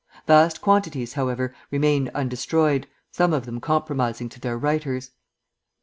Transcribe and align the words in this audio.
Vast 0.25 0.61
quantities, 0.61 1.13
however, 1.13 1.53
remained 1.69 2.09
undestroyed, 2.15 2.87
some 3.11 3.33
of 3.33 3.45
them 3.45 3.59
compromising 3.59 4.29
to 4.29 4.39
their 4.39 4.57
writers. 4.57 5.11